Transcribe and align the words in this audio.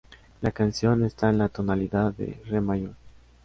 La 0.41 0.51
canción 0.51 1.03
está 1.03 1.29
en 1.29 1.37
la 1.37 1.47
tonalidad 1.47 2.11
de 2.11 2.41
Re 2.47 2.59
mayor. 2.59 2.95